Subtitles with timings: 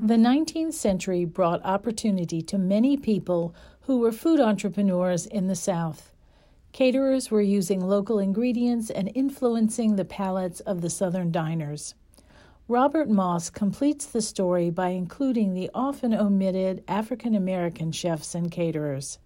[0.00, 6.12] The 19th century brought opportunity to many people who were food entrepreneurs in the South.
[6.70, 11.96] Caterers were using local ingredients and influencing the palates of the Southern diners.
[12.68, 19.18] Robert Moss completes the story by including the often omitted African American chefs and caterers.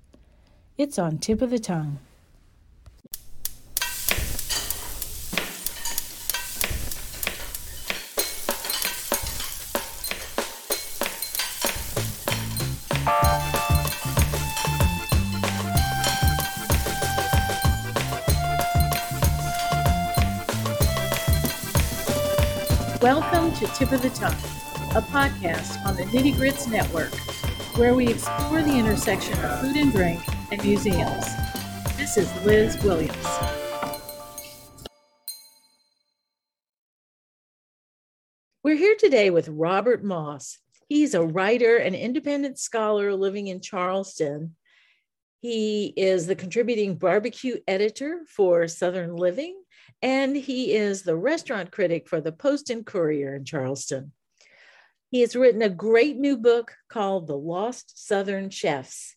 [0.79, 1.99] It's on tip of the tongue.
[23.83, 24.31] Tip of the Tongue,
[24.95, 27.13] a podcast on the Nitty Grits Network,
[27.77, 30.21] where we explore the intersection of food and drink
[30.53, 31.25] and museums.
[31.97, 33.27] This is Liz Williams.
[38.63, 40.59] We're here today with Robert Moss.
[40.89, 44.55] He's a writer and independent scholar living in Charleston.
[45.41, 49.61] He is the contributing barbecue editor for Southern Living
[50.01, 54.13] and he is the restaurant critic for the Post and Courier in Charleston.
[55.11, 59.15] He has written a great new book called The Lost Southern Chefs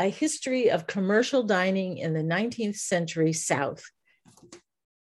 [0.00, 3.84] A History of Commercial Dining in the 19th Century South.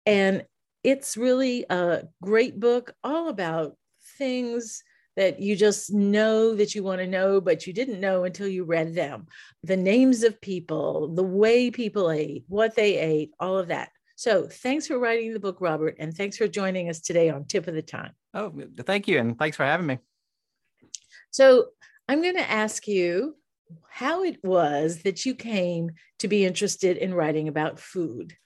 [0.06, 0.44] And
[0.84, 3.76] it's really a great book all about
[4.16, 4.82] things
[5.16, 8.64] that you just know that you want to know, but you didn't know until you
[8.64, 9.26] read them.
[9.64, 13.90] The names of people, the way people ate, what they ate, all of that.
[14.20, 17.66] So thanks for writing the book, Robert, and thanks for joining us today on Tip
[17.68, 18.10] of the Tongue.
[18.34, 19.18] Oh, thank you.
[19.18, 19.96] And thanks for having me.
[21.30, 21.68] So
[22.06, 23.36] I'm going to ask you
[23.88, 28.36] how it was that you came to be interested in writing about food.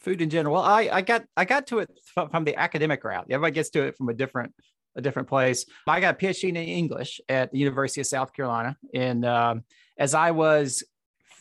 [0.00, 0.54] Food in general.
[0.54, 3.26] Well, I, I got I got to it from the academic route.
[3.30, 4.52] Everybody gets to it from a different
[4.96, 5.64] a different place.
[5.86, 9.62] I got a PhD in English at the University of South Carolina, and um,
[9.96, 10.82] as I was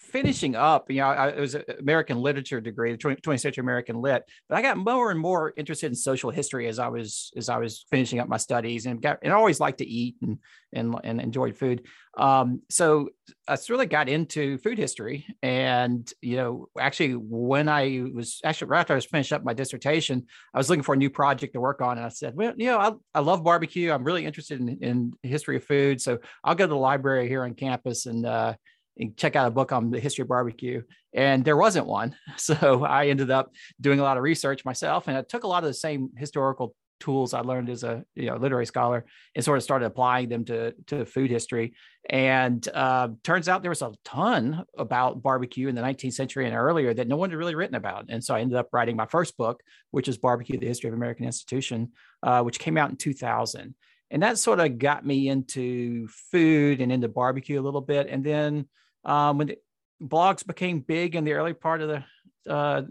[0.10, 4.24] finishing up, you know, I, it was an American literature degree, 20th century American lit,
[4.48, 7.58] but I got more and more interested in social history as I was as I
[7.58, 10.38] was finishing up my studies, and got and I always liked to eat and
[10.74, 11.88] and and enjoyed food.
[12.18, 13.10] Um, so
[13.48, 18.80] I really got into food history, and you know, actually, when I was actually right
[18.80, 21.62] after I was finished up my dissertation, I was looking for a new project to
[21.62, 23.92] work on, and I said, well, you know, I, I love barbecue.
[23.92, 27.44] I'm really interested in, in history of food, so I'll go to the library here
[27.44, 28.56] on campus and uh,
[29.00, 30.82] and check out a book on the history of barbecue.
[31.14, 32.16] And there wasn't one.
[32.38, 35.08] So I ended up doing a lot of research myself.
[35.08, 38.28] And it took a lot of the same historical tools I learned as a you
[38.28, 39.06] know literary scholar
[39.36, 41.74] and sort of started applying them to to food history.
[42.10, 46.56] And uh, turns out there was a ton about barbecue in the 19th century and
[46.56, 48.06] earlier that no one had really written about.
[48.10, 49.62] And so I ended up writing my first book,
[49.92, 51.92] which is Barbecue: The History of American Institution,
[52.24, 53.76] uh, which came out in 2000.
[54.12, 58.08] And that sort of got me into food and into barbecue a little bit.
[58.10, 58.68] And then
[59.06, 59.58] um, when the
[60.02, 62.04] blogs became big in the early part of the
[62.52, 62.84] uh,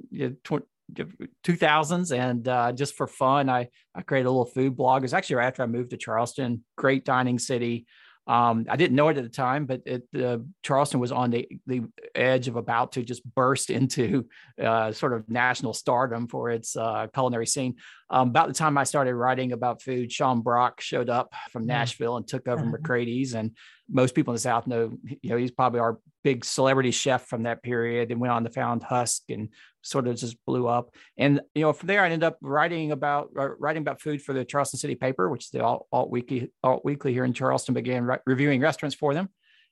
[1.45, 5.15] 2000s and uh, just for fun I, I created a little food blog it was
[5.15, 7.87] actually right after i moved to charleston great dining city
[8.29, 11.49] um, I didn't know it at the time, but it, uh, Charleston was on the,
[11.67, 14.27] the edge of about to just burst into
[14.63, 17.77] uh, sort of national stardom for its uh, culinary scene.
[18.11, 21.69] Um, about the time I started writing about food, Sean Brock showed up from mm-hmm.
[21.69, 22.77] Nashville and took over uh-huh.
[22.77, 23.33] McCrady's.
[23.33, 23.57] And
[23.91, 27.45] most people in the South know, you know, he's probably our big celebrity chef from
[27.45, 29.49] that period and went on to found Husk and
[29.83, 30.95] sort of just blew up.
[31.17, 34.33] And you know, from there, I ended up writing about uh, writing about food for
[34.33, 37.75] the Charleston City Paper, which is the alt, weekly alt weekly here in Charleston.
[37.75, 39.31] Began re- reviewing restaurants for them,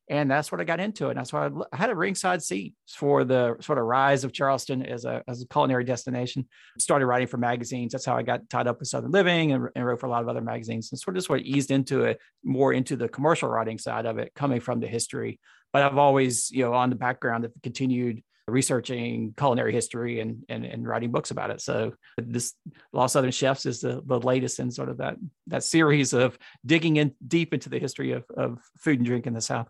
[0.09, 1.09] and that's what I got into.
[1.09, 4.84] And that's why I had a ringside seat for the sort of rise of Charleston
[4.84, 6.47] as a as a culinary destination.
[6.78, 7.93] Started writing for magazines.
[7.93, 10.22] That's how I got tied up with Southern Living and, and wrote for a lot
[10.22, 10.93] of other magazines.
[10.93, 14.06] And sort of just sort of eased into it more into the commercial writing side
[14.06, 15.41] of it, coming from the history.
[15.72, 20.65] But I've always, you know, on the background, have continued researching culinary history and, and,
[20.65, 21.61] and writing books about it.
[21.61, 22.55] So this
[22.93, 25.17] Lost Southern Chefs is the, the latest in sort of that
[25.49, 29.35] that series of digging in deep into the history of, of food and drink in
[29.35, 29.69] the South.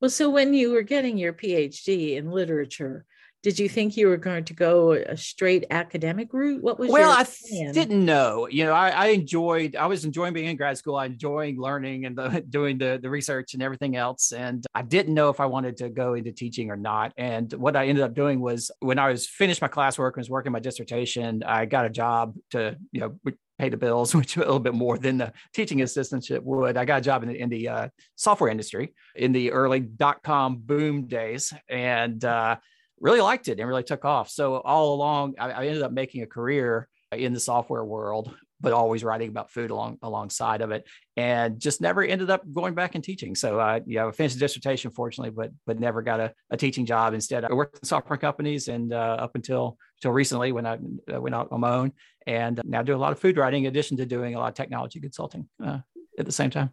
[0.00, 3.04] Well, so when you were getting your PhD in literature,
[3.42, 6.62] did you think you were going to go a straight academic route?
[6.62, 8.46] What was well, I th- didn't know.
[8.50, 9.76] You know, I, I, enjoyed.
[9.76, 10.96] I was enjoying being in grad school.
[10.96, 14.32] I enjoyed learning and the, doing the the research and everything else.
[14.32, 17.14] And I didn't know if I wanted to go into teaching or not.
[17.16, 20.30] And what I ended up doing was when I was finished my classwork and was
[20.30, 24.40] working my dissertation, I got a job to you know pay the bills, which a
[24.40, 26.76] little bit more than the teaching assistantship would.
[26.76, 30.22] I got a job in the, in the uh, software industry in the early dot
[30.22, 32.56] com boom days, and uh,
[33.00, 34.28] really liked it and really took off.
[34.28, 38.72] So all along, I, I ended up making a career in the software world but
[38.72, 40.86] always writing about food along alongside of it,
[41.16, 43.34] and just never ended up going back and teaching.
[43.34, 46.86] So uh, yeah, I finished a dissertation, fortunately, but but never got a, a teaching
[46.86, 47.14] job.
[47.14, 50.78] Instead, I worked in software companies, and uh, up until until recently when I
[51.12, 51.92] uh, went out on my own,
[52.26, 54.54] and now do a lot of food writing, in addition to doing a lot of
[54.54, 55.78] technology consulting uh,
[56.18, 56.70] at the same time.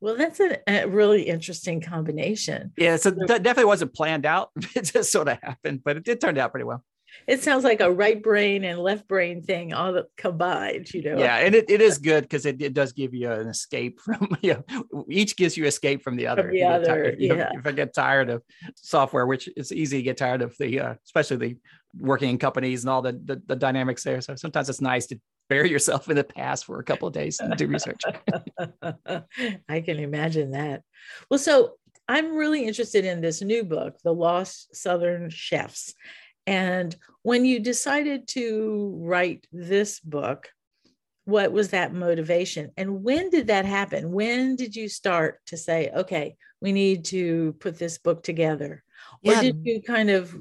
[0.00, 2.72] Well, that's a, a, really interesting combination.
[2.78, 4.50] Yeah, so that definitely wasn't planned out.
[4.74, 6.82] It just sort of happened, but it did turn out pretty well.
[7.26, 11.18] It sounds like a right brain and left brain thing all combined, you know.
[11.18, 14.36] Yeah, and it, it is good because it, it does give you an escape from
[14.42, 16.44] you know, each gives you escape from the other.
[16.44, 17.34] From the other, tired, yeah.
[17.34, 18.42] Know, if I get tired of
[18.76, 21.56] software, which it's easy to get tired of the uh, especially the
[21.98, 24.20] working in companies and all the, the the dynamics there.
[24.20, 27.40] So sometimes it's nice to bury yourself in the past for a couple of days
[27.40, 28.02] and do research.
[29.68, 30.82] I can imagine that.
[31.30, 31.74] Well, so
[32.08, 35.94] I'm really interested in this new book, The Lost Southern Chefs.
[36.48, 40.48] And when you decided to write this book,
[41.26, 42.72] what was that motivation?
[42.78, 44.12] And when did that happen?
[44.12, 48.82] When did you start to say, okay, we need to put this book together?
[49.22, 49.42] Or yeah.
[49.42, 50.34] did you kind of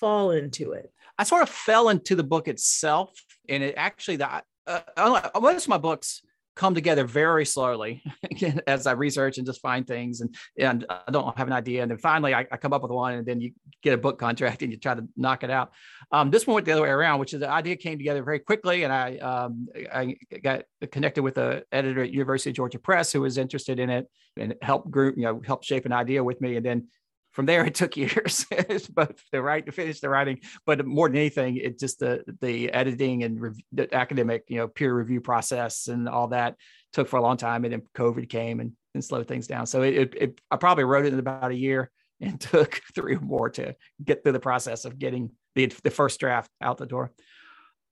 [0.00, 0.90] fall into it?
[1.18, 3.10] I sort of fell into the book itself.
[3.46, 6.22] And it actually, the, uh, most of my books
[6.56, 8.02] come together very slowly
[8.66, 11.90] as I research and just find things and and I don't have an idea and
[11.90, 13.52] then finally I, I, come up with one and then you
[13.82, 15.72] get a book contract and you try to knock it out.
[16.12, 18.40] Um, this one went the other way around, which is the idea came together very
[18.40, 23.12] quickly and I um, I got connected with the editor at University of Georgia Press
[23.12, 26.40] who was interested in it and helped group you know help shape an idea with
[26.40, 26.88] me and then
[27.32, 28.46] from there it took years
[28.90, 32.72] both the write to finish the writing but more than anything it just the the
[32.72, 36.56] editing and rev- the academic you know peer review process and all that
[36.92, 39.82] took for a long time and then covid came and, and slowed things down so
[39.82, 41.90] it, it, it i probably wrote it in about a year
[42.20, 46.20] and took three or more to get through the process of getting the, the first
[46.20, 47.12] draft out the door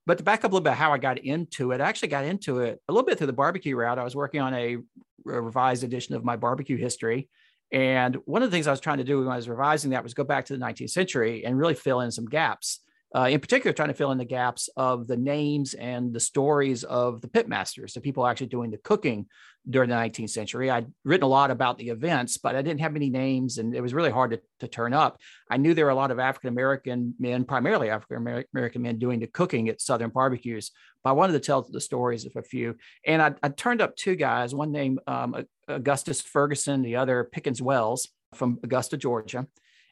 [0.07, 2.25] but to back up a little bit how I got into it, I actually got
[2.25, 3.99] into it a little bit through the barbecue route.
[3.99, 4.79] I was working on a
[5.23, 7.29] revised edition of my barbecue history
[7.71, 10.03] and one of the things I was trying to do when I was revising that
[10.03, 12.81] was go back to the 19th century and really fill in some gaps.
[13.15, 16.85] Uh, in particular, trying to fill in the gaps of the names and the stories
[16.85, 19.27] of the pitmasters, the people actually doing the cooking
[19.69, 20.71] during the 19th century.
[20.71, 23.81] I'd written a lot about the events, but I didn't have many names and it
[23.81, 25.19] was really hard to, to turn up.
[25.51, 29.21] I knew there were a lot of African American men, primarily African American men, doing
[29.21, 30.71] the cooking at Southern barbecues,
[31.03, 32.77] but I wanted to tell the stories of a few.
[33.07, 37.63] And I, I turned up two guys, one named um, Augustus Ferguson, the other Pickens
[37.63, 39.47] Wells from Augusta, Georgia.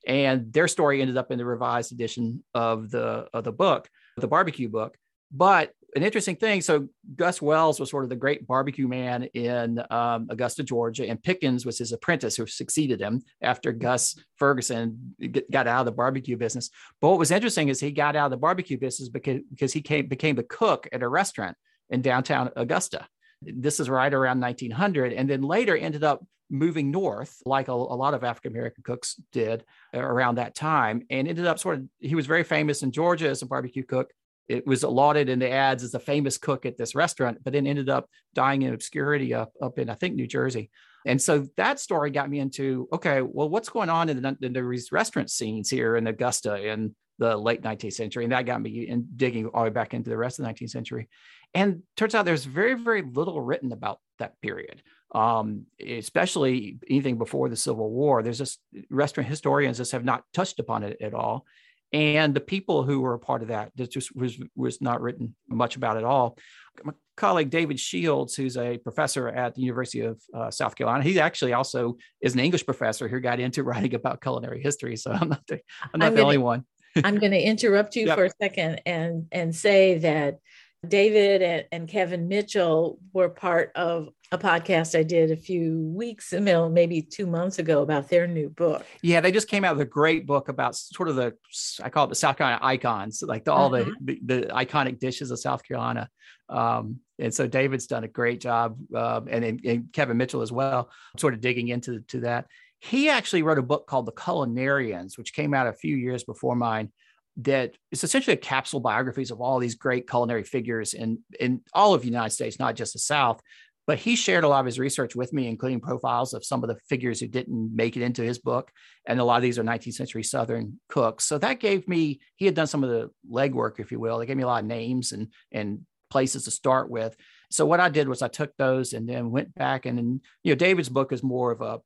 [0.06, 4.28] And their story ended up in the revised edition of the of the book, the
[4.28, 4.96] barbecue book.
[5.32, 9.82] But an interesting thing, so Gus Wells was sort of the great barbecue man in
[9.90, 15.16] um, Augusta, Georgia, and Pickens was his apprentice who succeeded him after Gus Ferguson
[15.50, 16.70] got out of the barbecue business.
[17.00, 19.80] But what was interesting is he got out of the barbecue business because, because he
[19.80, 21.56] came, became the cook at a restaurant
[21.88, 23.06] in downtown Augusta.
[23.40, 25.14] This is right around 1900.
[25.14, 29.20] And then later ended up moving north, like a, a lot of African American cooks
[29.32, 29.64] did
[29.94, 33.42] around that time, and ended up sort of, he was very famous in Georgia as
[33.42, 34.10] a barbecue cook.
[34.48, 37.66] It was lauded in the ads as a famous cook at this restaurant, but then
[37.66, 40.70] ended up dying in obscurity up, up in, I think, New Jersey.
[41.04, 44.52] And so that story got me into okay, well, what's going on in the, in
[44.52, 48.24] the restaurant scenes here in Augusta in the late 19th century?
[48.24, 50.52] And that got me in digging all the way back into the rest of the
[50.52, 51.08] 19th century.
[51.54, 54.82] And turns out there's very, very little written about that period,
[55.16, 58.22] um, especially anything before the Civil War.
[58.22, 61.46] There's just restaurant historians just have not touched upon it at all.
[61.90, 65.34] And the people who were a part of that, that just was, was not written
[65.48, 66.36] much about at all.
[66.84, 71.18] My colleague David Shields, who's a professor at the University of uh, South Carolina, he
[71.18, 74.96] actually also is an English professor who got into writing about culinary history.
[74.96, 75.60] So I'm not the,
[75.94, 76.66] I'm not I'm the gonna, only one.
[77.02, 78.18] I'm going to interrupt you yep.
[78.18, 80.40] for a second and and say that
[80.88, 86.32] David and, and, Kevin Mitchell were part of a podcast I did a few weeks,
[86.32, 88.84] ago, maybe two months ago about their new book.
[89.02, 91.34] Yeah, they just came out with a great book about sort of the,
[91.82, 93.90] I call it the South Carolina icons, like the, all uh-huh.
[94.00, 96.08] the, the, the iconic dishes of South Carolina.
[96.48, 100.52] Um, and so David's done a great job, um, and, and, and Kevin Mitchell as
[100.52, 102.46] well, sort of digging into to that.
[102.80, 106.54] He actually wrote a book called The Culinarians, which came out a few years before
[106.54, 106.92] mine
[107.38, 111.94] that it's essentially a capsule biographies of all these great culinary figures in in all
[111.94, 113.40] of the United States, not just the South.
[113.86, 116.68] But he shared a lot of his research with me, including profiles of some of
[116.68, 118.72] the figures who didn't make it into his book.
[119.06, 121.24] And a lot of these are 19th century Southern cooks.
[121.24, 124.18] So that gave me, he had done some of the legwork, if you will.
[124.18, 127.16] They gave me a lot of names and, and places to start with.
[127.52, 130.52] So what I did was I took those and then went back and, and you
[130.52, 131.80] know, David's book is more of a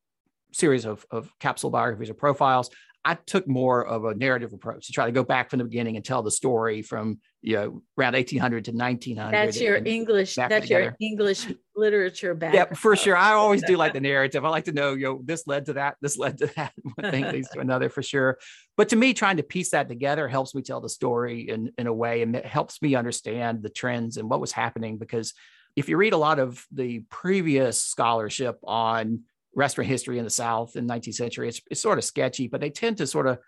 [0.53, 2.69] series of, of capsule biographies or profiles.
[3.03, 5.95] I took more of a narrative approach to try to go back from the beginning
[5.95, 9.31] and tell the story from you know around 1800 to 1900.
[9.31, 10.35] That's your English.
[10.35, 10.83] That's together.
[10.83, 12.67] your English literature background.
[12.71, 13.17] Yeah, for sure.
[13.17, 14.45] I always do like the narrative.
[14.45, 17.11] I like to know, you know, this led to that, this led to that, one
[17.11, 18.37] thing leads to another for sure.
[18.77, 21.87] But to me, trying to piece that together helps me tell the story in in
[21.87, 25.33] a way, and it helps me understand the trends and what was happening because
[25.75, 29.21] if you read a lot of the previous scholarship on
[29.55, 32.61] restaurant history in the South in the 19th century, it's, it's sort of sketchy, but
[32.61, 33.39] they tend to sort of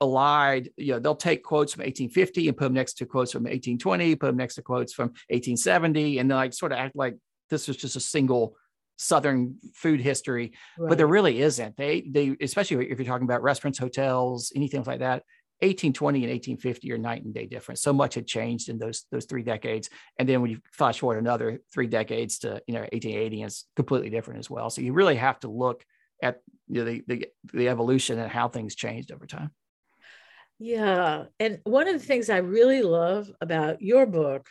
[0.00, 3.42] allied, you know, they'll take quotes from 1850 and put them next to quotes from
[3.42, 7.16] 1820, put them next to quotes from 1870, and they like sort of act like
[7.50, 8.56] this was just a single
[8.96, 10.90] Southern food history, right.
[10.90, 11.74] but there really isn't.
[11.76, 15.22] They, they, especially if you're talking about restaurants, hotels, anything like that,
[15.62, 17.82] 1820 and 1850 are night and day difference.
[17.82, 21.18] So much had changed in those those three decades, and then when you flash forward
[21.18, 24.70] another three decades to you know 1880, it's completely different as well.
[24.70, 25.84] So you really have to look
[26.22, 29.50] at you know, the, the the evolution and how things changed over time.
[30.58, 34.48] Yeah, and one of the things I really love about your book,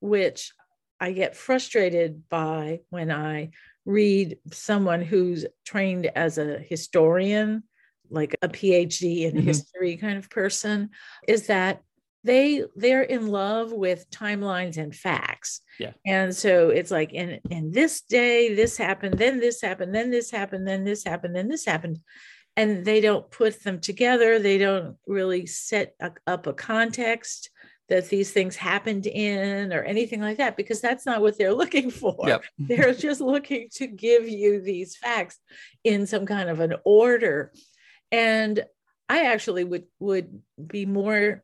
[0.00, 0.52] which
[1.00, 3.50] I get frustrated by when I
[3.86, 7.64] read someone who's trained as a historian
[8.10, 9.46] like a PhD in mm-hmm.
[9.46, 10.90] history kind of person,
[11.26, 11.82] is that
[12.22, 15.62] they they're in love with timelines and facts.
[15.78, 15.92] Yeah.
[16.04, 20.30] And so it's like in in this day this happened, then this happened, then this
[20.30, 21.98] happened, then this happened, then this happened.
[22.56, 24.38] And they don't put them together.
[24.38, 27.48] They don't really set a, up a context
[27.88, 31.90] that these things happened in or anything like that because that's not what they're looking
[31.90, 32.16] for.
[32.26, 32.44] Yep.
[32.58, 35.38] they're just looking to give you these facts
[35.84, 37.52] in some kind of an order
[38.12, 38.64] and
[39.08, 41.42] i actually would would be more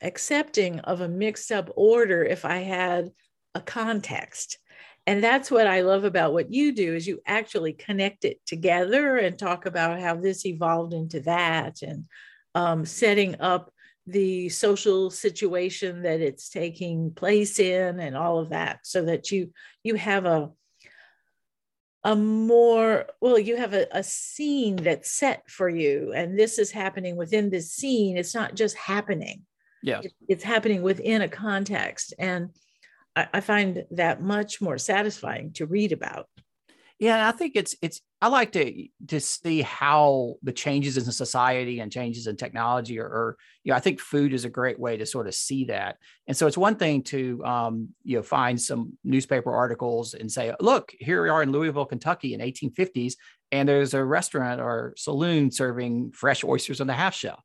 [0.00, 3.10] accepting of a mixed up order if i had
[3.54, 4.58] a context.
[5.06, 9.16] And that's what i love about what you do is you actually connect it together
[9.16, 12.06] and talk about how this evolved into that and
[12.54, 13.70] um, setting up
[14.06, 19.50] the social situation that it's taking place in and all of that so that you
[19.82, 20.50] you have a
[22.04, 26.70] a more well you have a, a scene that's set for you and this is
[26.70, 28.16] happening within this scene.
[28.16, 29.42] It's not just happening.
[29.82, 32.50] Yeah it, it's happening within a context and
[33.16, 36.28] I, I find that much more satisfying to read about
[37.04, 41.80] yeah, I think it's it's I like to to see how the changes in society
[41.80, 45.04] and changes in technology are, you know I think food is a great way to
[45.04, 45.98] sort of see that.
[46.28, 50.54] And so it's one thing to um, you know find some newspaper articles and say,
[50.60, 53.16] look, here we are in Louisville, Kentucky in 1850s,
[53.52, 57.44] and there's a restaurant or saloon serving fresh oysters on the half shell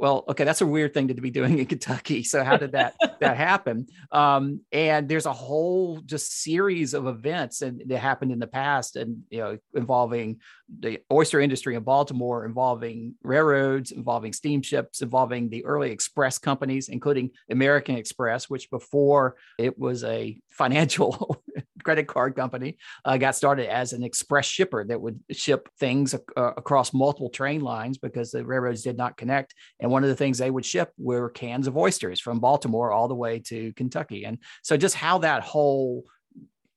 [0.00, 2.22] well, okay, that's a weird thing to be doing in Kentucky.
[2.24, 3.86] So how did that that happen?
[4.10, 8.96] Um, and there's a whole just series of events and that happened in the past,
[8.96, 10.40] and you know, involving
[10.78, 17.30] the oyster industry in Baltimore, involving railroads, involving steamships, involving the early express companies, including
[17.50, 21.44] American Express, which before it was a financial
[21.90, 26.52] credit card company, uh, got started as an express shipper that would ship things uh,
[26.56, 29.54] across multiple train lines because the railroads did not connect.
[29.80, 33.08] And one of the things they would ship were cans of oysters from Baltimore all
[33.08, 34.24] the way to Kentucky.
[34.24, 36.04] And so just how that whole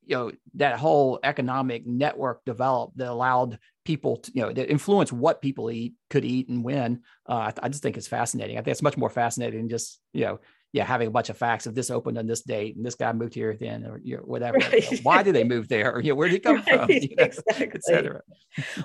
[0.06, 5.14] you know that whole economic network developed that allowed people to, you know that influence
[5.14, 8.60] what people eat could eat and when uh, I, I, just think it's fascinating i
[8.60, 10.40] think it's much more fascinating than just you know
[10.74, 13.14] yeah, having a bunch of facts of this opened on this date and this guy
[13.14, 14.58] moved here then or you know, whatever.
[14.58, 14.92] Right.
[14.92, 15.94] You know, why did they move there?
[15.94, 16.66] Or, you know, where did he come right.
[16.66, 16.90] from?
[16.90, 17.72] You know, exactly.
[17.76, 18.22] Etc.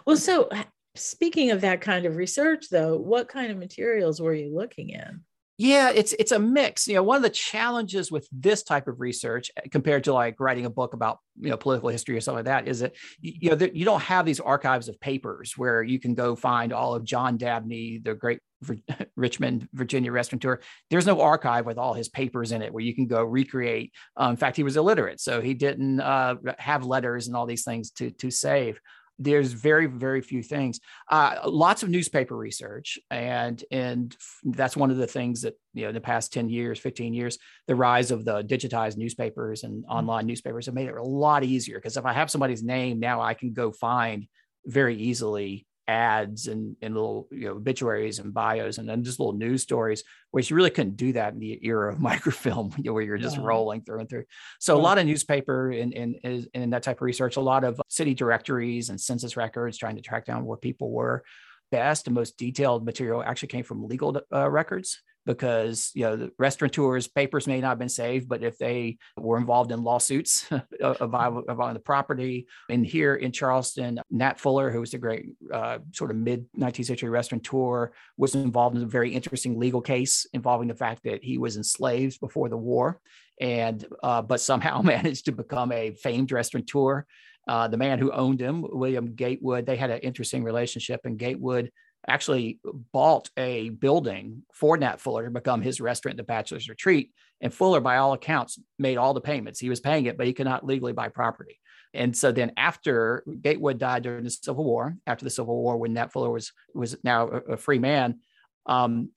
[0.04, 0.50] well, so
[0.94, 5.22] speaking of that kind of research, though, what kind of materials were you looking in?
[5.60, 6.86] Yeah, it's it's a mix.
[6.86, 10.38] You know, one of the challenges with this type of research eh, compared to like
[10.38, 13.50] writing a book about you know political history or something like that is that you
[13.50, 17.02] know you don't have these archives of papers where you can go find all of
[17.02, 18.38] John Dabney, the great
[19.16, 20.60] Richmond, Virginia restaurateur.
[20.90, 23.92] There's no archive with all his papers in it where you can go recreate.
[24.16, 27.64] Um, in fact, he was illiterate, so he didn't uh, have letters and all these
[27.64, 28.78] things to to save
[29.18, 34.96] there's very very few things uh, lots of newspaper research and and that's one of
[34.96, 38.24] the things that you know in the past 10 years 15 years the rise of
[38.24, 39.92] the digitized newspapers and mm-hmm.
[39.92, 43.20] online newspapers have made it a lot easier because if i have somebody's name now
[43.20, 44.26] i can go find
[44.66, 49.32] very easily ads and, and little you know obituaries and bios and then just little
[49.32, 52.92] news stories which you really couldn't do that in the era of microfilm you know,
[52.92, 53.42] where you're just yeah.
[53.42, 54.24] rolling through and through
[54.60, 54.80] so yeah.
[54.80, 58.12] a lot of newspaper and, and, and that type of research a lot of city
[58.12, 61.24] directories and census records trying to track down where people were
[61.72, 66.32] best and most detailed material actually came from legal uh, records because you know the
[66.38, 70.48] restaurateurs papers may not have been saved but if they were involved in lawsuits
[70.80, 72.46] about, about the property.
[72.70, 76.86] And here in charleston nat fuller who was a great uh, sort of mid 19th
[76.86, 81.36] century restaurateur was involved in a very interesting legal case involving the fact that he
[81.36, 82.98] was enslaved before the war
[83.38, 87.04] and uh, but somehow managed to become a famed restaurateur.
[87.46, 91.70] Uh, the man who owned him, William Gatewood, they had an interesting relationship, and Gatewood
[92.06, 92.60] actually
[92.92, 97.12] bought a building for Nat Fuller to become his restaurant, the Bachelor's Retreat.
[97.40, 99.60] And Fuller, by all accounts, made all the payments.
[99.60, 101.60] He was paying it, but he could not legally buy property.
[101.94, 105.94] And so then after Gatewood died during the Civil War, after the Civil War, when
[105.94, 108.20] Nat Fuller was was now a, a free man,
[108.66, 109.10] um,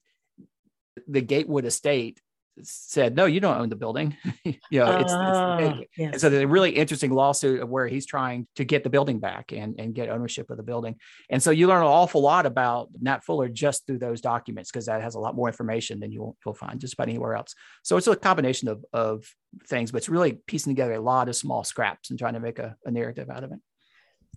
[1.07, 2.21] the Gatewood estate
[2.63, 6.21] said, "No, you don't own the building." you know, it's, uh, it's ah, yes.
[6.21, 9.51] so there's a really interesting lawsuit of where he's trying to get the building back
[9.51, 10.95] and and get ownership of the building.
[11.29, 14.85] And so you learn an awful lot about Nat Fuller just through those documents because
[14.85, 17.53] that has a lot more information than you'll you'll find just about anywhere else.
[17.83, 19.25] So it's a combination of of
[19.67, 22.59] things, but it's really piecing together a lot of small scraps and trying to make
[22.59, 23.59] a, a narrative out of it.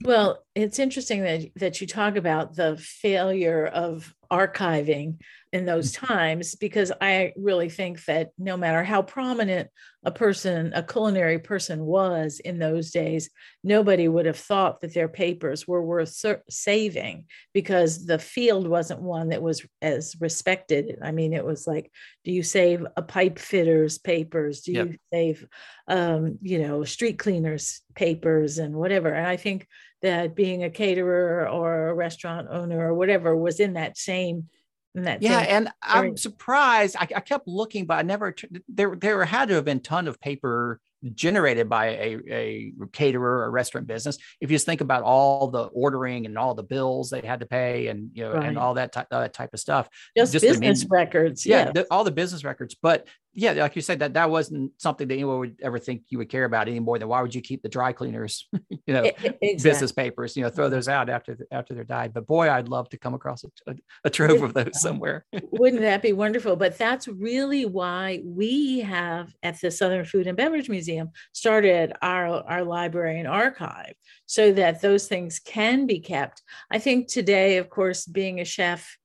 [0.03, 5.19] Well, it's interesting that that you talk about the failure of archiving
[5.55, 6.07] in those mm.
[6.07, 9.71] times because I really think that no matter how prominent
[10.05, 13.31] a person, a culinary person was in those days,
[13.63, 19.29] nobody would have thought that their papers were worth saving because the field wasn't one
[19.29, 20.99] that was as respected.
[21.03, 21.91] I mean, it was like,
[22.25, 24.63] do you save a pipe fitter's papers?
[24.63, 25.47] Do you save,
[25.87, 29.09] um, you know, street cleaners' papers and whatever?
[29.09, 29.69] And I think
[30.05, 34.49] that being a caterer or a restaurant owner or whatever was in that same
[34.95, 36.95] that yeah, and I'm surprised.
[36.97, 38.33] I, I, kept looking, but I never.
[38.69, 40.81] There, there had to have been ton of paper
[41.13, 44.19] generated by a, a caterer or restaurant business.
[44.41, 47.47] If you just think about all the ordering and all the bills they had to
[47.47, 48.47] pay, and you know, right.
[48.47, 51.73] and all that, ty- uh, type of stuff, just, just business I mean, records, yeah,
[51.73, 52.77] the, all the business records.
[52.81, 56.19] But yeah, like you said, that that wasn't something that anyone would ever think you
[56.19, 56.99] would care about anymore.
[56.99, 59.55] Than why would you keep the dry cleaners, you know, exactly.
[59.63, 60.75] business papers, you know, throw mm-hmm.
[60.75, 62.15] those out after after they're died.
[62.15, 63.75] But boy, I'd love to come across a, a,
[64.05, 65.27] a trove of those somewhere.
[65.51, 66.55] Wouldn't that be wonderful?
[66.57, 72.27] But that's really why we have at the Southern Food and Beverage Museum started our
[72.49, 73.95] our library and archive
[74.27, 76.43] so that those things can be kept.
[76.71, 78.97] I think today, of course, being a chef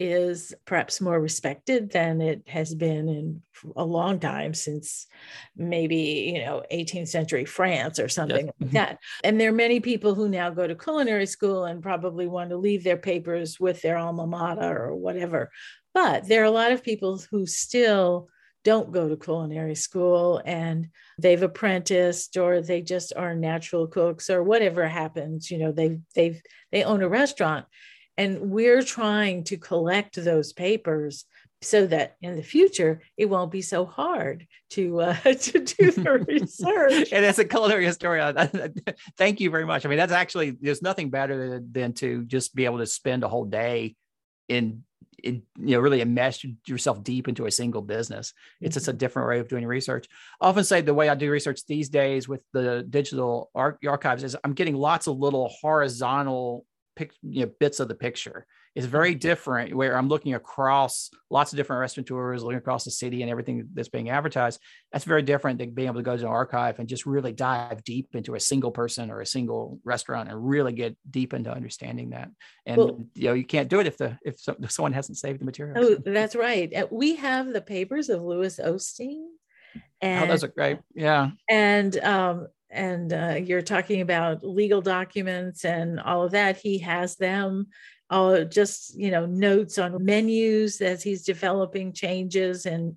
[0.00, 3.42] is perhaps more respected than it has been in
[3.76, 5.06] a long time since
[5.54, 8.54] maybe you know 18th century france or something yes.
[8.58, 8.74] like mm-hmm.
[8.76, 12.48] that and there are many people who now go to culinary school and probably want
[12.48, 15.50] to leave their papers with their alma mater or whatever
[15.92, 18.28] but there are a lot of people who still
[18.64, 24.42] don't go to culinary school and they've apprenticed or they just are natural cooks or
[24.42, 26.40] whatever happens you know they've they've
[26.72, 27.66] they own a restaurant
[28.20, 31.24] and we're trying to collect those papers
[31.62, 36.24] so that in the future it won't be so hard to uh, to do the
[36.28, 37.12] research.
[37.12, 38.36] and as a culinary historian,
[39.16, 39.86] thank you very much.
[39.86, 43.28] I mean, that's actually there's nothing better than to just be able to spend a
[43.28, 43.96] whole day
[44.48, 44.84] in,
[45.22, 48.34] in you know really immerse yourself deep into a single business.
[48.60, 48.98] It's just a mm-hmm.
[48.98, 50.06] different way of doing research.
[50.42, 54.36] I often say the way I do research these days with the digital archives is
[54.44, 56.66] I'm getting lots of little horizontal
[57.00, 58.46] pic, you know, bits of the picture.
[58.76, 63.22] It's very different where I'm looking across lots of different restaurateurs, looking across the city
[63.22, 64.60] and everything that's being advertised.
[64.92, 67.82] That's very different than being able to go to an archive and just really dive
[67.82, 72.10] deep into a single person or a single restaurant and really get deep into understanding
[72.10, 72.28] that.
[72.66, 75.18] And well, you know, you can't do it if the if, so, if someone hasn't
[75.18, 75.76] saved the material.
[75.82, 76.72] Oh, that's right.
[76.72, 79.24] Uh, we have the papers of Louis Osteen.
[80.00, 80.78] And, oh, those are great.
[80.94, 81.30] Yeah.
[81.48, 87.16] And um, and uh, you're talking about legal documents and all of that he has
[87.16, 87.66] them
[88.10, 92.96] all just you know notes on menus as he's developing changes and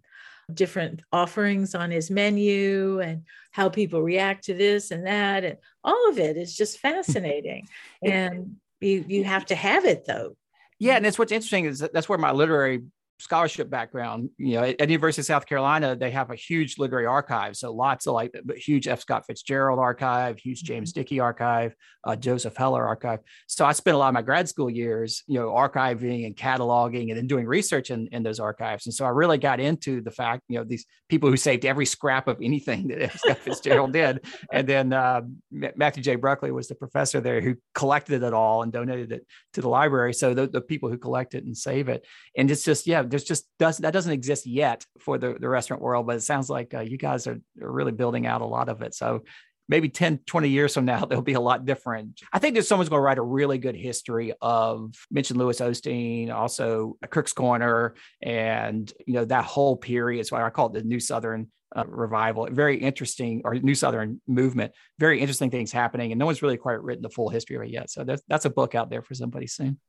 [0.53, 6.09] different offerings on his menu and how people react to this and that and all
[6.09, 7.67] of it is just fascinating.
[8.03, 10.35] And you you have to have it though.
[10.79, 12.81] Yeah and that's what's interesting is that that's where my literary
[13.23, 17.05] scholarship background, you know, at, at, University of South Carolina, they have a huge literary
[17.05, 17.55] archive.
[17.55, 18.99] So lots of like huge F.
[18.99, 20.99] Scott Fitzgerald archive, huge James mm-hmm.
[20.99, 23.19] Dickey archive, uh, Joseph Heller archive.
[23.47, 27.09] So I spent a lot of my grad school years, you know, archiving and cataloging
[27.09, 28.85] and then doing research in, in those archives.
[28.85, 31.85] And so I really got into the fact, you know, these people who saved every
[31.85, 33.19] scrap of anything that F.
[33.19, 34.25] Scott Fitzgerald did.
[34.51, 36.17] And then uh, Matthew J.
[36.17, 40.13] Bruccoli was the professor there who collected it all and donated it to the library.
[40.13, 42.05] So the, the people who collect it and save it.
[42.35, 45.83] And it's just, yeah, there's just doesn't that doesn't exist yet for the, the restaurant
[45.83, 48.69] world, but it sounds like uh, you guys are, are really building out a lot
[48.69, 48.95] of it.
[48.95, 49.23] So
[49.69, 52.21] maybe 10, 20 years from now, they'll be a lot different.
[52.33, 56.33] I think there's someone's going to write a really good history of mention Louis Osteen,
[56.33, 60.25] also Crook's Corner, and you know that whole period.
[60.25, 62.47] So I call it the New Southern uh, revival.
[62.51, 64.71] Very interesting, or New Southern movement.
[64.97, 67.69] Very interesting things happening, and no one's really quite written the full history of it
[67.69, 67.91] yet.
[67.91, 69.79] So that's that's a book out there for somebody soon.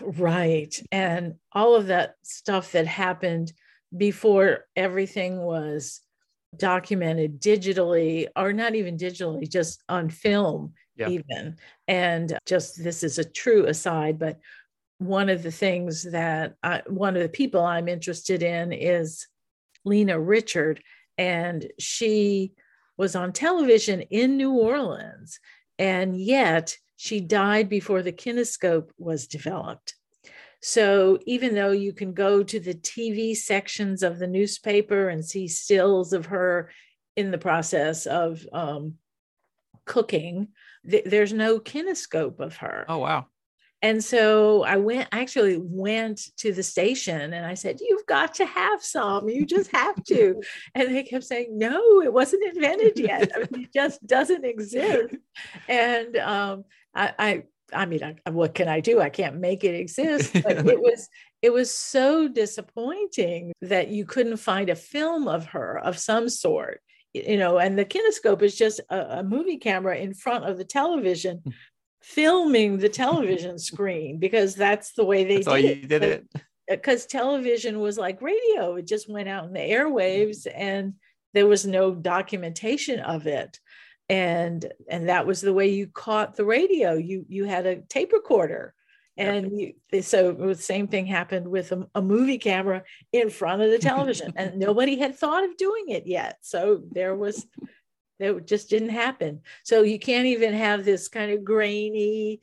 [0.00, 3.52] Right, and all of that stuff that happened
[3.96, 6.00] before everything was
[6.56, 11.08] documented digitally or not even digitally just on film yeah.
[11.08, 11.56] even.
[11.88, 14.38] And just this is a true aside but
[14.98, 19.26] one of the things that I, one of the people i'm interested in is
[19.84, 20.80] lena richard
[21.18, 22.52] and she
[22.96, 25.40] was on television in new orleans.
[25.78, 29.94] And yet she died before the kinescope was developed
[30.66, 35.46] so even though you can go to the TV sections of the newspaper and see
[35.46, 36.70] stills of her
[37.16, 38.94] in the process of um,
[39.84, 40.48] cooking,
[40.90, 42.86] th- there's no kinescope of her.
[42.88, 43.26] Oh, wow.
[43.84, 48.46] And so I went, actually went to the station and I said, You've got to
[48.46, 49.28] have some.
[49.28, 50.40] You just have to.
[50.74, 53.30] and they kept saying, No, it wasn't invented yet.
[53.34, 55.14] I mean, it just doesn't exist.
[55.68, 57.42] And um, I, I
[57.74, 59.02] I mean, I, what can I do?
[59.02, 60.32] I can't make it exist.
[60.42, 61.06] But it was
[61.42, 66.80] it was so disappointing that you couldn't find a film of her of some sort,
[67.12, 67.58] you know.
[67.58, 71.50] And the kinescope is just a, a movie camera in front of the television, hmm.
[72.04, 75.88] Filming the television screen because that's the way they that's did, it.
[75.88, 76.26] did it.
[76.34, 80.52] Uh, because television was like radio; it just went out in the airwaves, mm.
[80.54, 80.94] and
[81.34, 83.58] there was no documentation of it
[84.08, 88.12] and and that was the way you caught the radio you you had a tape
[88.12, 88.74] recorder
[89.16, 93.70] and you, so the same thing happened with a, a, movie camera in front of
[93.70, 97.46] the television and nobody had thought of doing it yet so there was
[98.24, 99.40] that just didn't happen.
[99.62, 102.40] So you can't even have this kind of grainy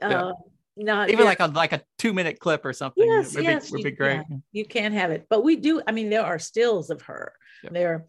[0.00, 0.32] uh, yeah.
[0.76, 3.76] not even like a like a two minute clip or something yes, would, yes, be,
[3.76, 4.22] would be great.
[4.52, 5.26] you can't have it.
[5.28, 7.34] But we do i mean there are stills of her.
[7.64, 7.72] Yep.
[7.72, 8.06] there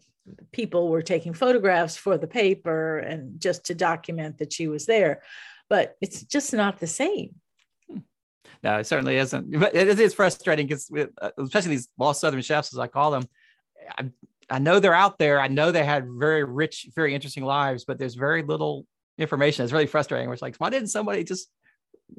[0.52, 5.22] people were taking photographs for the paper and just to document that she was there.
[5.68, 7.34] But it's just not the same.
[8.62, 9.58] No it certainly isn't.
[9.58, 13.28] But it is frustrating because uh, especially these lost southern chefs as i call them
[13.98, 14.10] I,
[14.50, 15.40] I know they're out there.
[15.40, 18.86] I know they had very rich very interesting lives but there's very little
[19.18, 19.64] information.
[19.64, 21.48] It's really frustrating it's like why didn't somebody just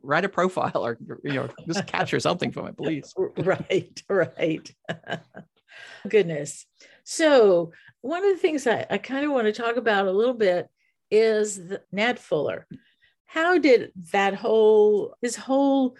[0.01, 3.13] write a profile or you know just capture something from it please?
[3.37, 4.75] Right right.
[6.07, 6.65] Goodness.
[7.03, 10.33] So one of the things I, I kind of want to talk about a little
[10.33, 10.67] bit
[11.11, 12.67] is the, Nat Fuller.
[13.25, 15.95] How did that whole his whole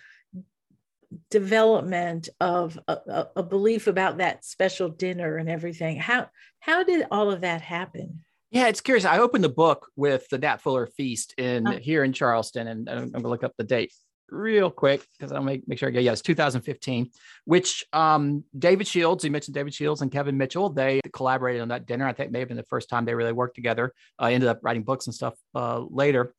[1.30, 5.97] development of a, a, belief about that special dinner and everything?
[5.97, 8.23] How how did all of that happen?
[8.51, 9.06] Yeah, it's curious.
[9.06, 12.89] I opened the book with the Nat Fuller feast in uh, here in Charleston, and
[12.89, 13.91] I'm going to look up the date
[14.30, 17.10] real quick because I'll make, make sure I get, yes, 2015,
[17.45, 21.86] which um, David Shields, you mentioned David Shields and Kevin Mitchell, they collaborated on that
[21.86, 22.08] dinner.
[22.08, 24.60] I think may have been the first time they really worked together, uh, ended up
[24.62, 26.34] writing books and stuff uh, later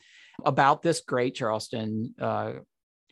[0.45, 2.53] about this great Charleston uh,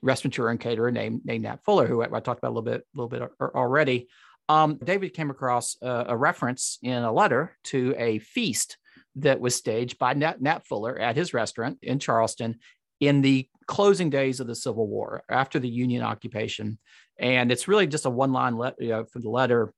[0.04, 2.82] restaurateur and caterer named, named Nat Fuller, who I, I, talked about a little bit,
[2.82, 4.08] a little bit already.
[4.48, 8.76] Um, David came across a, a reference in a letter to a feast
[9.16, 12.58] that was staged by Nat, Nat Fuller at his restaurant in Charleston
[13.00, 16.78] in the closing days of the Civil War after the Union occupation.
[17.18, 19.72] And it's really just a one line letter you know, for the letter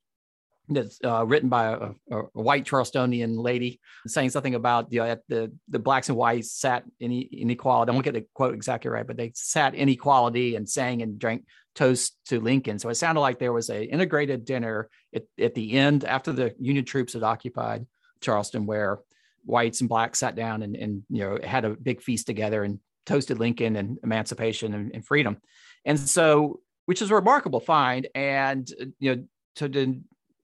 [0.68, 5.52] that's uh, written by a, a, white Charlestonian lady saying something about you know, the,
[5.68, 7.90] the blacks and whites sat in inequality.
[7.90, 11.44] I won't get the quote exactly right, but they sat inequality and sang and drank
[11.74, 12.79] toast to Lincoln.
[12.79, 16.55] So it sounded like there was an integrated dinner at, at the end after the
[16.59, 17.87] Union troops had occupied
[18.20, 18.98] Charleston where
[19.44, 22.81] whites and blacks sat down and, and you know had a big feast together and
[23.07, 25.38] toasted Lincoln and emancipation and, and freedom.
[25.85, 28.09] And so, which is a remarkable find.
[28.14, 29.24] And, you know,
[29.57, 29.68] to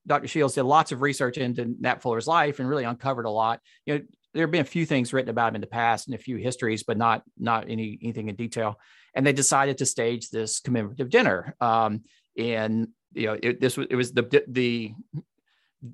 [0.06, 0.28] Dr.
[0.28, 3.60] Shields did lots of research into Nat Fuller's life and really uncovered a lot.
[3.86, 4.00] You know,
[4.34, 6.36] there have been a few things written about him in the past and a few
[6.36, 8.80] histories, but not not any anything in detail.
[9.14, 11.54] And they decided to stage this commemorative dinner.
[11.60, 12.02] Um,
[12.36, 14.94] and you know, it, this was it was the the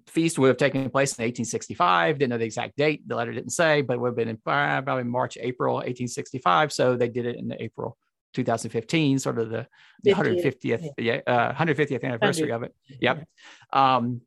[0.06, 2.18] feast would have taken place in 1865.
[2.18, 3.06] Didn't know the exact date.
[3.06, 6.72] The letter didn't say, but it would have been in probably March, April 1865.
[6.72, 7.96] So they did it in April
[8.34, 9.66] 2015, sort of the,
[10.02, 12.54] the 150th, yeah, uh, 150th anniversary 100.
[12.54, 12.74] of it.
[13.00, 13.28] Yep.
[13.72, 14.22] Um,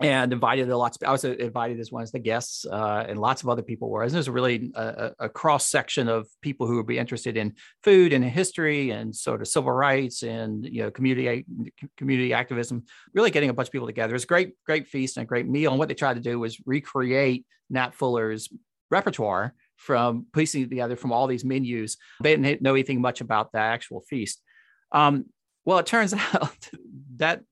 [0.00, 0.96] and invited a lots.
[0.96, 3.90] Of, I was invited as one of the guests, uh, and lots of other people
[3.90, 4.02] were.
[4.02, 8.12] And there's really a, a, cross section of people who would be interested in food
[8.12, 11.44] and history and sort of civil rights and you know community
[11.96, 12.84] community activism.
[13.12, 14.12] Really getting a bunch of people together.
[14.12, 15.72] It was a great great feast and a great meal.
[15.72, 18.48] And what they tried to do was recreate Nat Fuller's
[18.90, 21.96] repertoire from piecing together from all these menus.
[22.22, 24.42] They didn't know anything much about the actual feast.
[24.92, 25.26] Um,
[25.64, 26.68] well, it turns out
[27.16, 27.42] that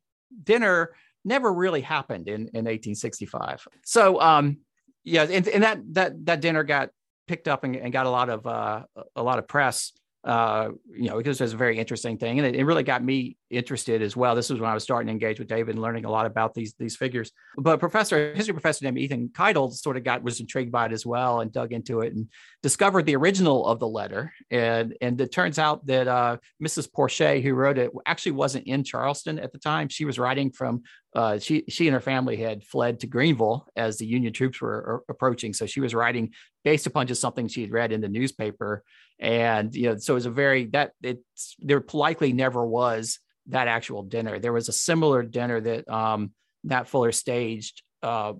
[0.42, 3.66] dinner never really happened in, in 1865.
[3.84, 4.58] So, um,
[5.04, 6.90] yeah, and, and that that that dinner got
[7.28, 8.82] picked up and, and got a lot of uh,
[9.14, 9.92] a lot of press
[10.26, 13.02] uh, you know, because it was a very interesting thing, and it, it, really got
[13.02, 14.34] me interested as well.
[14.34, 16.54] This was when I was starting to engage with David and learning a lot about
[16.54, 17.30] these these figures.
[17.56, 21.06] But professor, history professor named Ethan Kytle sort of got was intrigued by it as
[21.06, 22.28] well and dug into it and
[22.62, 24.32] discovered the original of the letter.
[24.50, 26.92] And and it turns out that uh, Mrs.
[26.92, 29.88] Porcher, who wrote it, actually wasn't in Charleston at the time.
[29.88, 30.82] She was writing from
[31.14, 35.04] uh, she she and her family had fled to Greenville as the Union troops were
[35.08, 35.52] approaching.
[35.52, 36.32] So she was writing
[36.64, 38.82] based upon just something she had read in the newspaper
[39.18, 41.22] and you know so it was a very that it's
[41.60, 43.18] there likely never was
[43.48, 44.38] that actual dinner.
[44.38, 46.32] There was a similar dinner that um
[46.64, 48.34] nat fuller staged uh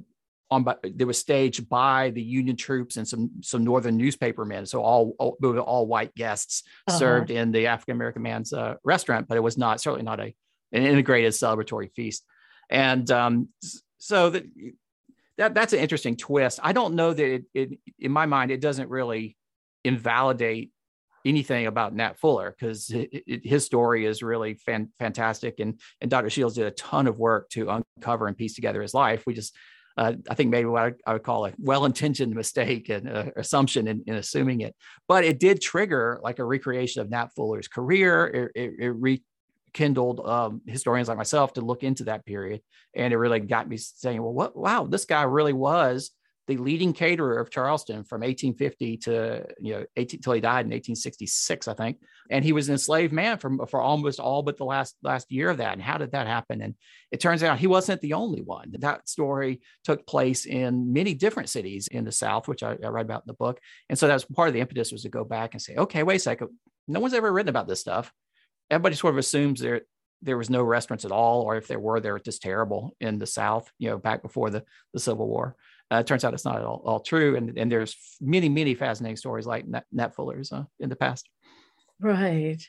[0.50, 4.66] on by there was staged by the union troops and some some northern newspaper men.
[4.66, 6.98] So all all, all white guests uh-huh.
[6.98, 10.34] served in the african american man's uh, restaurant but it was not certainly not a
[10.72, 12.24] an integrated celebratory feast.
[12.70, 13.48] And um
[13.98, 14.44] so that
[15.38, 16.60] that that's an interesting twist.
[16.62, 19.36] I don't know that it, it in my mind it doesn't really
[19.84, 20.72] invalidate
[21.26, 22.92] anything about Nat Fuller because
[23.26, 25.60] his story is really fan, fantastic.
[25.60, 26.30] And, and Dr.
[26.30, 29.24] Shields did a ton of work to uncover and piece together his life.
[29.26, 29.54] We just,
[29.96, 33.88] uh, I think maybe what I, I, would call a well-intentioned mistake and uh, assumption
[33.88, 34.74] in, in, assuming it,
[35.08, 38.26] but it did trigger like a recreation of Nat Fuller's career.
[38.26, 42.60] It, it, it rekindled um, historians like myself to look into that period,
[42.94, 44.54] and it really got me saying, "Well, what?
[44.54, 46.10] Wow, this guy really was
[46.46, 50.70] the leading caterer of Charleston from 1850 to you know 18 till he died in
[50.70, 51.98] 1866, I think.
[52.30, 55.50] And he was an enslaved man for for almost all but the last last year
[55.50, 55.72] of that.
[55.72, 56.62] And how did that happen?
[56.62, 56.74] And
[57.10, 58.74] it turns out he wasn't the only one.
[58.78, 63.06] That story took place in many different cities in the South, which I, I read
[63.06, 63.60] about in the book.
[63.88, 66.16] And so that's part of the impetus was to go back and say, okay, wait
[66.16, 66.50] a second,
[66.86, 68.12] no one's ever written about this stuff.
[68.70, 69.82] Everybody sort of assumes there
[70.22, 73.18] there was no restaurants at all, or if there were, they were just terrible in
[73.18, 75.56] the South, you know, back before the, the Civil War.
[75.90, 77.36] Uh, turns out it's not all, all true.
[77.36, 81.28] And, and there's many, many fascinating stories like Nat, Nat Fuller's uh, in the past.
[82.00, 82.62] Right.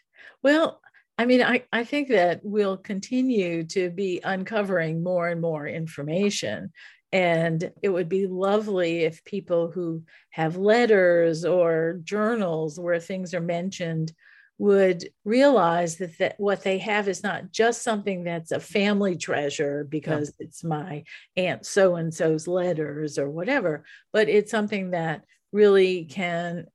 [0.43, 0.79] Well,
[1.17, 6.71] I mean, I, I think that we'll continue to be uncovering more and more information.
[7.11, 13.41] And it would be lovely if people who have letters or journals where things are
[13.41, 14.11] mentioned
[14.59, 19.85] would realize that, that what they have is not just something that's a family treasure
[19.87, 20.45] because yeah.
[20.45, 21.03] it's my
[21.35, 26.65] aunt so and so's letters or whatever, but it's something that really can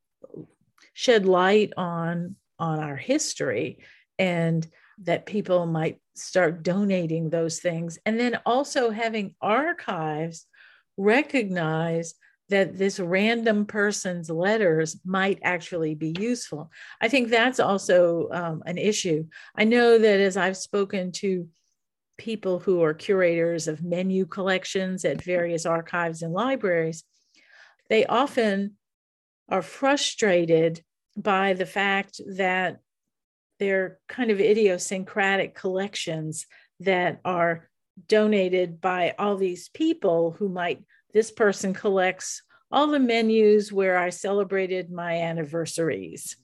[0.94, 3.78] shed light on on our history
[4.18, 4.66] and
[5.02, 10.46] that people might start donating those things and then also having archives
[10.96, 12.14] recognize
[12.52, 16.70] that this random person's letters might actually be useful.
[17.00, 19.24] I think that's also um, an issue.
[19.56, 21.48] I know that as I've spoken to
[22.18, 27.04] people who are curators of menu collections at various archives and libraries,
[27.88, 28.76] they often
[29.48, 30.82] are frustrated
[31.16, 32.80] by the fact that
[33.60, 36.46] they're kind of idiosyncratic collections
[36.80, 37.70] that are
[38.08, 44.10] donated by all these people who might this person collects all the menus where I
[44.10, 46.36] celebrated my anniversaries.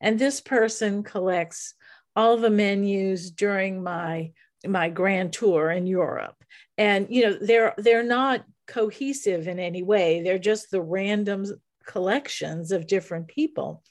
[0.00, 1.74] And this person collects
[2.14, 4.32] all the menus during my
[4.64, 6.36] my grand tour in Europe.
[6.78, 10.22] And you know, they're they're not cohesive in any way.
[10.22, 11.46] They're just the random
[11.84, 13.82] collections of different people.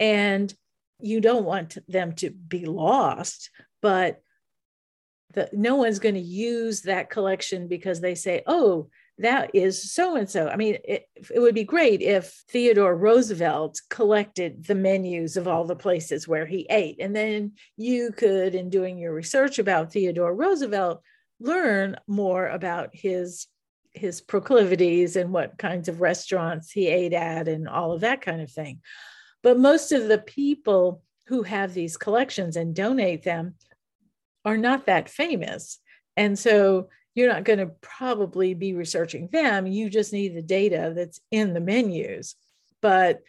[0.00, 0.52] And
[1.00, 3.50] you don't want them to be lost,
[3.82, 4.22] but
[5.34, 10.16] the, no one's going to use that collection because they say, oh, that is so
[10.16, 10.48] and so.
[10.48, 15.64] I mean, it, it would be great if Theodore Roosevelt collected the menus of all
[15.64, 16.98] the places where he ate.
[17.00, 21.02] And then you could, in doing your research about Theodore Roosevelt,
[21.40, 23.46] learn more about his
[23.92, 28.40] his proclivities and what kinds of restaurants he ate at and all of that kind
[28.40, 28.80] of thing.
[29.42, 33.54] But most of the people who have these collections and donate them
[34.44, 35.80] are not that famous.
[36.16, 39.66] And so you're not going to probably be researching them.
[39.66, 42.36] You just need the data that's in the menus.
[42.80, 43.22] But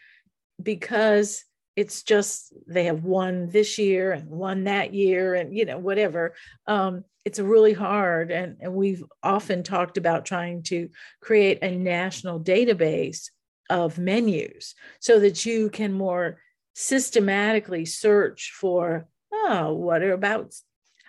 [0.61, 1.43] because
[1.79, 6.35] it's just they have one this year and one that year and you know whatever
[6.67, 10.89] um, it's really hard and, and we've often talked about trying to
[11.21, 13.29] create a national database
[13.69, 16.39] of menus so that you can more
[16.73, 20.53] systematically search for oh what are about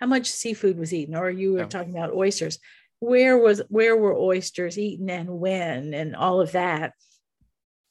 [0.01, 1.65] how much seafood was eaten, or you were yeah.
[1.67, 2.57] talking about oysters.
[2.99, 6.93] Where was where were oysters eaten and when and all of that.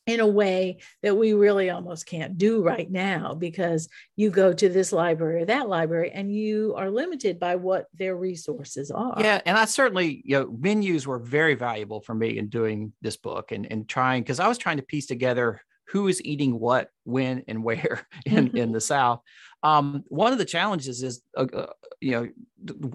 [0.07, 4.69] in a way that we really almost can't do right now because you go to
[4.69, 9.15] this library or that library and you are limited by what their resources are.
[9.19, 13.17] Yeah, and I certainly, you know, menus were very valuable for me in doing this
[13.17, 16.89] book and, and trying because I was trying to piece together who is eating what,
[17.05, 18.57] when, and where in, mm-hmm.
[18.57, 19.21] in the South.
[19.63, 21.67] Um, one of the challenges is, uh, uh,
[22.01, 22.29] you know,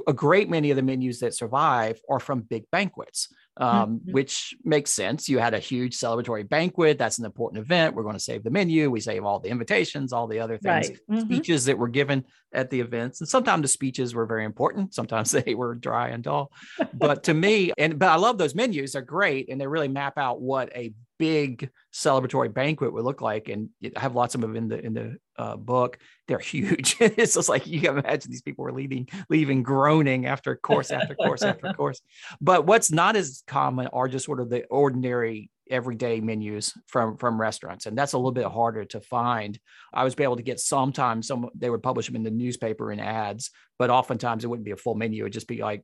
[0.08, 4.12] a great many of the menus that survive are from big banquets um, mm-hmm.
[4.12, 5.30] which makes sense.
[5.30, 6.98] You had a huge celebratory banquet.
[6.98, 7.96] That's an important event.
[7.96, 8.90] We're going to save the menu.
[8.90, 11.00] We save all the invitations, all the other things, right.
[11.10, 11.22] mm-hmm.
[11.22, 13.22] speeches that were given at the events.
[13.22, 14.94] And sometimes the speeches were very important.
[14.94, 16.52] Sometimes they were dry and dull.
[16.94, 18.94] but to me, and but I love those menus.
[18.94, 23.50] They're great, and they really map out what a big celebratory banquet would look like.
[23.50, 25.98] And I have lots of them in the in the uh, book.
[26.28, 26.98] They're huge.
[27.00, 31.16] it's just like you can imagine these people were leaving leaving groaning after course after
[31.16, 32.02] course after course.
[32.42, 37.42] But what's not as common are just sort of the ordinary everyday menus from from
[37.42, 39.60] restaurants and that's a little bit harder to find
[39.94, 43.00] i was able to get sometimes some they would publish them in the newspaper in
[43.00, 43.50] ads
[43.80, 45.84] but oftentimes it wouldn't be a full menu it would just be like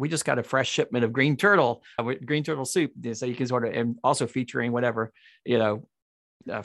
[0.00, 2.92] we just got a fresh shipment of green turtle, uh, green turtle soup.
[3.12, 5.12] So you can sort of, and also featuring whatever,
[5.44, 5.86] you know,
[6.50, 6.62] uh,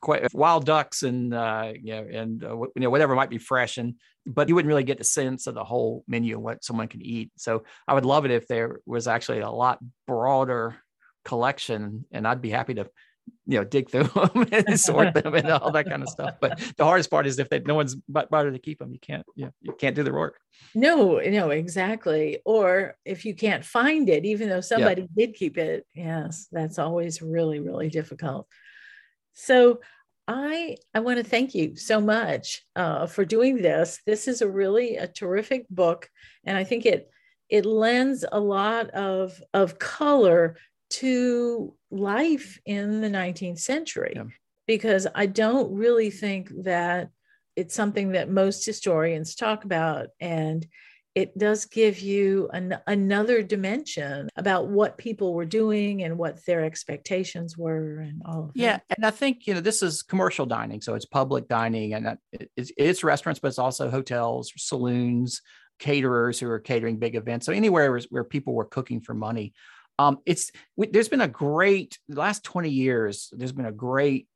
[0.00, 3.76] quite, wild ducks and, uh, you know, and, uh, you know, whatever might be fresh.
[3.76, 7.02] And, but you wouldn't really get the sense of the whole menu what someone can
[7.02, 7.30] eat.
[7.36, 10.76] So I would love it if there was actually a lot broader
[11.26, 12.88] collection and I'd be happy to
[13.50, 16.34] you know dig through them and sort them and all that kind of stuff.
[16.40, 19.26] But the hardest part is if they, no one's bothered to keep them you can't
[19.34, 20.38] you, know, you can't do the work.
[20.74, 22.38] No no exactly.
[22.44, 25.26] Or if you can't find it even though somebody yeah.
[25.26, 28.46] did keep it yes that's always really really difficult.
[29.32, 29.80] So
[30.28, 34.00] i i want to thank you so much uh, for doing this.
[34.06, 36.08] This is a really a terrific book
[36.44, 37.10] and i think it
[37.48, 40.56] it lends a lot of of color
[40.90, 44.24] to life in the 19th century yeah.
[44.66, 47.10] because I don't really think that
[47.56, 50.08] it's something that most historians talk about.
[50.20, 50.66] And
[51.14, 56.64] it does give you an, another dimension about what people were doing and what their
[56.64, 58.96] expectations were and all of yeah that.
[58.96, 62.16] and i think you know this is commercial dining so it's public dining and
[62.56, 65.42] it's, it's restaurants but it's also hotels saloons
[65.80, 69.52] caterers who are catering big events so anywhere where people were cooking for money
[70.00, 73.28] um, it's there's been a great last 20 years.
[73.32, 74.28] There's been a great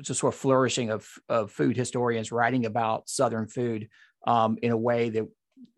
[0.00, 3.88] just sort of flourishing of of food historians writing about Southern food
[4.26, 5.28] um, in a way that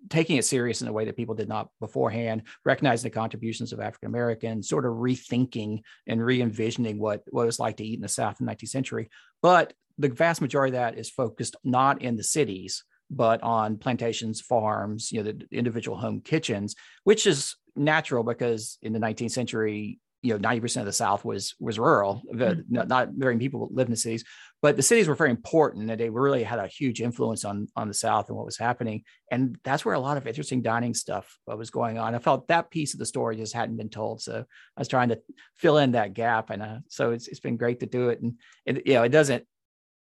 [0.08, 3.80] taking it serious in a way that people did not beforehand, recognizing the contributions of
[3.80, 8.02] African Americans, sort of rethinking and re-envisioning what, what it was like to eat in
[8.02, 9.10] the South in the 19th century.
[9.42, 14.40] But the vast majority of that is focused not in the cities, but on plantations,
[14.40, 19.98] farms, you know, the individual home kitchens, which is natural because in the 19th century,
[20.24, 22.22] you know, 90% of the South was was rural.
[22.32, 22.62] Mm-hmm.
[22.70, 24.24] Not, not, very many people lived in the cities,
[24.62, 27.88] but the cities were very important and they really had a huge influence on on
[27.88, 29.04] the South and what was happening.
[29.30, 32.14] And that's where a lot of interesting dining stuff was going on.
[32.14, 35.10] I felt that piece of the story just hadn't been told, so I was trying
[35.10, 35.20] to
[35.56, 36.48] fill in that gap.
[36.48, 38.22] And uh, so it's it's been great to do it.
[38.22, 39.44] And it, you know, it doesn't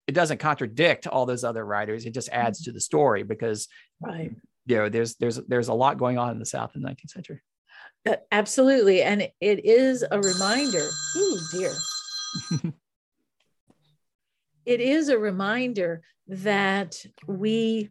[0.09, 2.05] it doesn't contradict all those other writers.
[2.05, 2.71] It just adds mm-hmm.
[2.71, 3.69] to the story because
[4.01, 4.31] right.
[4.65, 7.11] you know there's there's there's a lot going on in the South in the 19th
[7.11, 7.41] century.
[8.07, 9.01] Uh, absolutely.
[9.01, 10.87] And it is a reminder.
[11.15, 11.71] Oh, dear.
[14.65, 16.95] it is a reminder that
[17.27, 17.89] we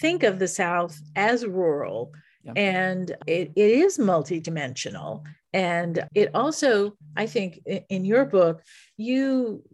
[0.00, 2.12] think of the South as rural
[2.54, 5.24] and it, it is multidimensional.
[5.52, 8.62] And it also, I think, in your book,
[8.96, 9.64] you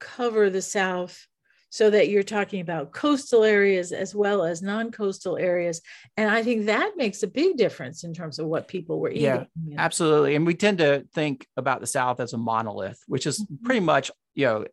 [0.00, 1.26] cover the South
[1.74, 5.80] so that you're talking about coastal areas as well as non-coastal areas
[6.16, 9.24] and i think that makes a big difference in terms of what people were eating
[9.24, 9.44] yeah
[9.76, 13.64] absolutely and we tend to think about the south as a monolith which is mm-hmm.
[13.64, 14.64] pretty much you know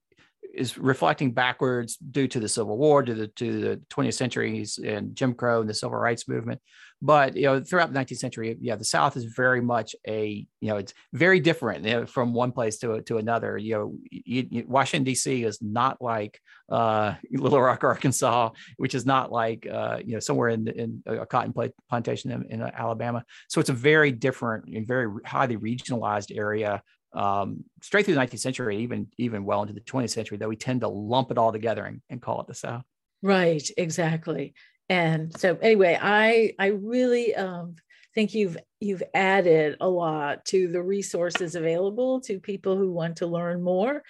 [0.54, 5.16] is reflecting backwards due to the Civil War, to the to the 20th centuries and
[5.16, 6.62] Jim Crow and the Civil Rights Movement.
[7.02, 10.70] But you know, throughout the 19th century, yeah, the South is very much a you
[10.70, 13.58] know it's very different you know, from one place to to another.
[13.58, 15.44] You know, you, you, Washington D.C.
[15.44, 20.50] is not like uh, Little Rock, Arkansas, which is not like uh, you know somewhere
[20.50, 21.54] in in a cotton
[21.90, 23.24] plantation in, in Alabama.
[23.50, 26.84] So it's a very different and very highly regionalized area
[27.14, 30.56] um, straight through the 19th century, even even well into the 20th century, that we
[30.56, 32.84] tend to lump it all together and, and call it the South.
[33.22, 34.54] Right, exactly.
[34.90, 37.76] And so anyway, I I really um,
[38.14, 43.28] think you've you've added a lot to the resources available to people who want to
[43.28, 44.04] learn more.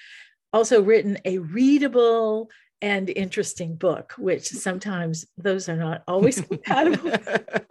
[0.53, 2.49] Also written a readable
[2.81, 7.11] and interesting book, which sometimes those are not always compatible,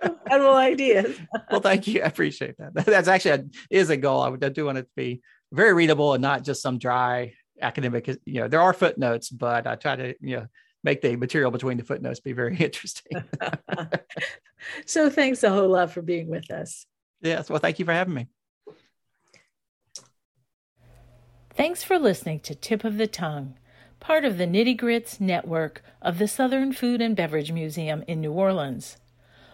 [0.02, 1.18] compatible ideas.
[1.50, 2.02] well, thank you.
[2.02, 2.74] I appreciate that.
[2.74, 4.20] That's actually a, is a goal.
[4.22, 7.34] I, would, I do want it to be very readable and not just some dry
[7.60, 8.06] academic.
[8.24, 10.46] You know, there are footnotes, but I try to you know
[10.82, 13.22] make the material between the footnotes be very interesting.
[14.86, 16.86] so thanks a whole lot for being with us.
[17.20, 18.28] Yes, well, thank you for having me.
[21.54, 23.58] Thanks for listening to Tip of the Tongue,
[24.00, 28.32] part of the Nitty Grits network of the Southern Food and Beverage Museum in New
[28.32, 28.96] Orleans.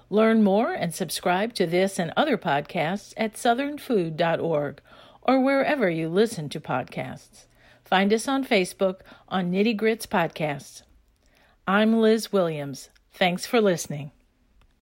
[0.09, 4.81] Learn more and subscribe to this and other podcasts at southernfood.org
[5.23, 7.47] or wherever you listen to podcasts.
[7.85, 10.83] Find us on Facebook on Nitty Grits Podcasts.
[11.67, 12.91] I'm Liz Williams.
[13.13, 14.13] Thanks for listening.